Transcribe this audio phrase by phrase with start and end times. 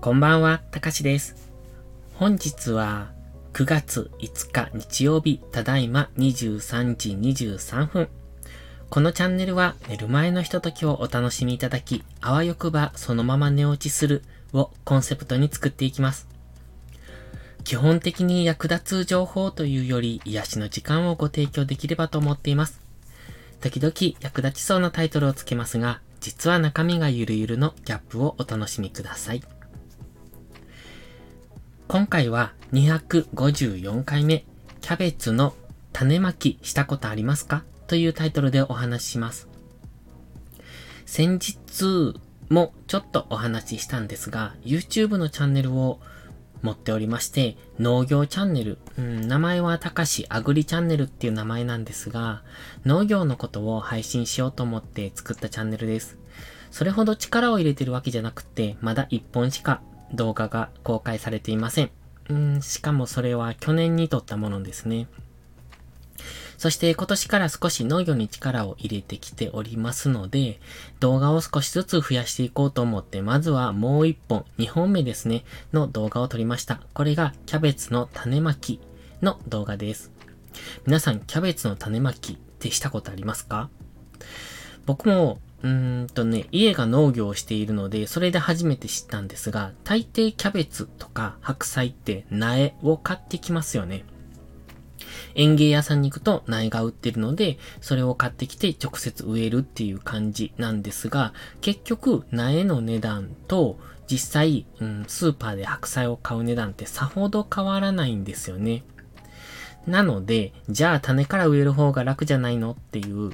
[0.00, 1.50] こんばんは、たかしです。
[2.14, 3.10] 本日は
[3.52, 8.08] 9月5日日曜日、ただいま23時23分。
[8.88, 14.22] このチャンネルは寝る前のひとときをお楽しみいただき、あわよくばそのまま寝落ちする
[14.54, 16.26] をコンセプトに作っていきます。
[17.64, 22.80] 基本的に役立つ情報というより癒しの時間をご提供できればと思っています。
[23.60, 29.42] 時々役立ちそうなタイトルをつけますが、実は中身がゆるゆるのギャップをお楽しみください。
[31.92, 34.44] 今回は254回目、
[34.80, 35.56] キャベツの
[35.92, 37.64] 種まきしたことありますか？
[37.88, 39.48] というタイトルでお話しします。
[41.04, 42.14] 先日
[42.48, 45.98] もちょっとお話ししたんですが、YouTube のチャンネルを
[46.62, 52.44] 持っておりまして、農業チャンネル、うん、名前はたかしアグリチャンネルっていう名前なんですが、
[52.86, 56.18] 農業のことを配信しようと思って作ったチャンネルです。
[56.70, 61.90] それほど力を入れてるわけじゃなくて、まだ1本しか動画が公開されていません。
[62.28, 65.08] うん、しかもそれは去年に撮ったものですね。
[66.58, 70.60] そして今年から少し農業に力を入れてきておりますので、
[71.00, 76.82] 動画を少しずつ増やしていこうと思って、まずはもう一本、2本目ですね、の動画を撮りました。
[76.92, 78.78] これがキャベツの種まき
[79.22, 80.12] の動画です。
[80.84, 83.70] 皆さん、キャベツの種まきってしたことありますか？
[84.84, 94.04] 僕もうーんとね、家が農業をしているので、それで初めて知ったんですが、大抵キャベツとか白菜って苗を買ってきますよね。
[95.34, 103.78] 園芸屋さんに行くと苗が売ってるので、それを買ってきて直接植えるっていう感じなんですが、結局苗の値段と
[104.10, 108.82] 実際、うん、スーパーで白菜を買う値段ってさほど変わらないんですよね。
[109.86, 113.32] なので、じゃあ種から植える方が楽じゃないのっていう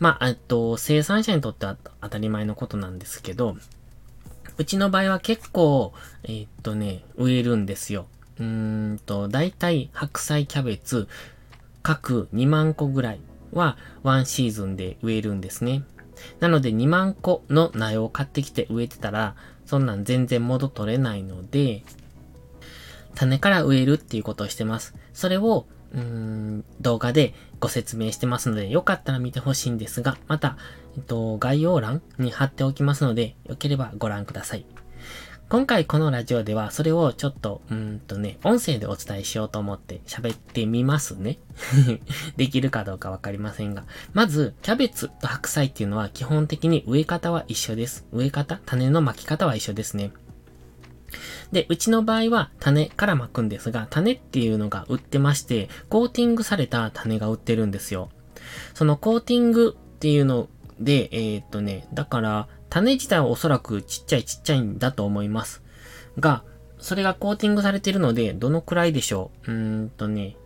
[0.00, 3.56] まあ、えっと、生産者にとっては当たり前のことなんですけど、
[4.56, 5.92] うちの場合は結構、
[6.24, 8.06] えー、っとね、植えるんですよ。
[8.38, 11.06] うーんと、だいたい白菜キャベツ、
[11.82, 13.20] 各2万個ぐらい
[13.52, 15.82] はワンシーズンで植えるんですね。
[16.40, 19.34] なので2万個の苗を買ってきて植えてたら、
[19.66, 21.82] そんなん全然元取れないので、
[23.14, 24.94] 種から植えるっていうことをしてます。
[25.12, 30.56] それをうーん、動画でご説明してますので、よかったら見てほしいんですが、また、
[30.96, 34.66] えっと、概要欄に貼っておきますので、よければご覧ください。
[35.50, 41.40] 今回このラジオでは、それをちょっと、うんとね、音声でお伝えしようと思って喋ってみますね。
[42.38, 43.82] できるかどうかわかりませんが。
[44.12, 48.06] まず、キャベツと白菜っていうのは基本的に植え方は一緒です。
[48.12, 48.60] 植え方？
[48.64, 50.12] 種の巻き方は一緒ですね。
[51.52, 58.10] で、うちの場合は種から巻くんですが、種っていうのが売ってまして、コーティングされた種が売ってるんですよ。
[58.74, 60.48] そのコーティングっていうの
[60.78, 65.62] で、えー、っとね、だから、種自体はおそらくちっちゃいちっちゃいんだと思います。
[66.18, 66.44] が、
[66.78, 69.52] それがコーティングされてるので、どのくらいでしょう？
[69.52, 70.36] うーんとね、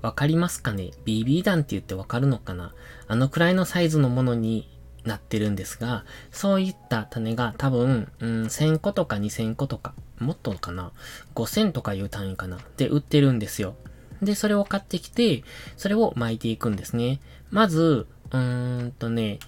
[0.00, 2.72] わかりますかね ?BB 弾って言ってわかるのかな？
[3.06, 4.68] あのくらいのサイズのものに
[5.08, 10.92] なってるんですが、そういった種が多分、うん、1000個とか2000個とか、もっとかな
[11.34, 12.58] ?5000 とかいう単位かな？
[12.76, 13.74] で売ってるんですよ。
[14.22, 15.42] で、それを買ってきて、
[15.76, 17.20] それを巻いていくんですね。
[17.50, 19.38] まず、うーんとね、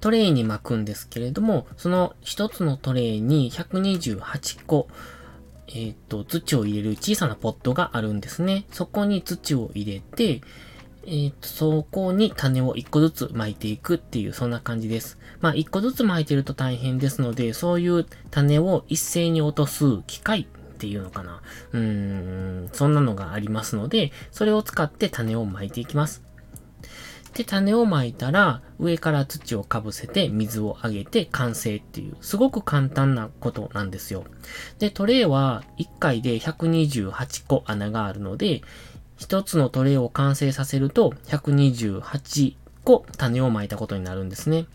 [0.00, 4.88] トレイに巻くんですけれども、その一つのトレイに128個、
[5.68, 8.64] えっ、ー、と、土を入れる小さなポットがあるんですね。
[8.70, 10.40] そこに土を入れて、
[11.08, 15.18] えー、と、そこに種を一個ずつ巻いていくっていう、そんな感じです。
[15.40, 21.42] まあ、一個ずつ巻いてると大変ですので、そういう種を一斉に落とす機械っていうのかな。
[21.72, 26.22] うーん、そんなのがありますので、それを使って種を巻いていきます。
[27.34, 34.24] で、種を巻いたら、上から土をかぶせて水をあげて完成っていう、すごく簡単なことなんですよ。
[34.80, 38.62] で、トレイは1回で128個穴があるので、
[39.16, 44.66] 一つのトレイを完成させると、128個種をまいたことになるんですね。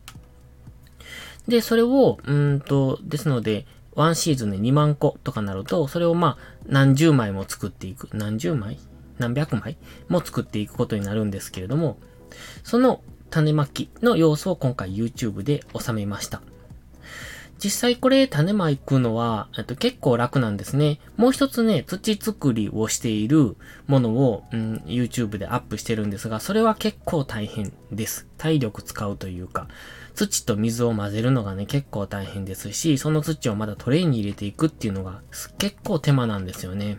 [1.47, 8.09] で、それを、うんと、ですので、ワンシーズンで2万個とかなると、それをまあ、何十枚も作っていく。
[8.13, 8.79] 何十枚？
[9.17, 9.77] 何百枚？
[10.07, 11.97] も作っていくことになるんですけれども、
[12.63, 16.41] その種まきの様子を今回 YouTube で収めました。
[17.63, 20.99] 実際これ種まいくのは、えっと、結構楽なんですね。
[21.15, 23.55] もう一つね、土作りをしている
[23.85, 28.25] ものを、うん、YouTube でアップしてるんですが、それは結構大変です。
[28.39, 29.67] 体力使うというか、
[30.15, 35.21] 土と水を混ぜるのがね、結構大変ですし、その土をまだトレイに入れていくっていうのが
[35.59, 36.97] 結構手間なんですよね。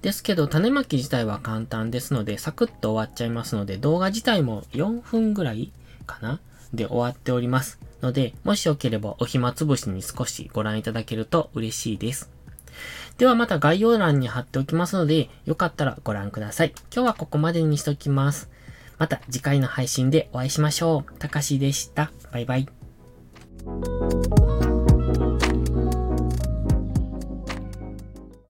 [0.00, 5.70] ですけど、種まき自体は簡単ですので、サクッと終わっちゃいますので、動画自体も4分ぐらい
[6.06, 6.40] かな
[6.72, 12.30] で終わっておりますので、もしよければお暇つぶしに少しご覧いただけると嬉しいです。
[13.18, 16.74] ではまた概要欄に貼っておきますので、よかったらご覧ください。
[16.94, 18.50] 今日はここまでにしときます。
[18.98, 21.18] また次回の配信でお会いしましょう。
[21.18, 22.10] たかしでした。
[22.32, 22.68] バイバイ。